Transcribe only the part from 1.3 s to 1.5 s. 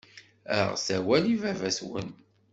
i